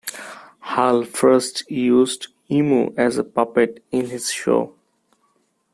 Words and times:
Hull 0.61 1.03
first 1.05 1.69
used 1.69 2.29
Emu 2.49 2.91
as 2.97 3.19
a 3.19 3.23
puppet 3.23 3.83
in 3.91 4.07
this 4.07 4.31
show. 4.31 4.73